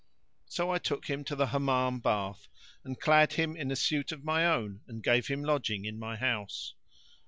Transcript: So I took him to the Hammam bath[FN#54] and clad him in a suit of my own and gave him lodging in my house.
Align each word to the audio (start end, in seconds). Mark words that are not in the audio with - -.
So 0.47 0.71
I 0.71 0.79
took 0.79 1.05
him 1.11 1.23
to 1.25 1.35
the 1.35 1.45
Hammam 1.45 2.01
bath[FN#54] 2.01 2.47
and 2.85 2.99
clad 2.99 3.33
him 3.33 3.55
in 3.55 3.69
a 3.69 3.75
suit 3.75 4.11
of 4.11 4.23
my 4.23 4.47
own 4.47 4.81
and 4.87 5.03
gave 5.03 5.27
him 5.27 5.43
lodging 5.43 5.85
in 5.85 5.99
my 5.99 6.15
house. 6.15 6.73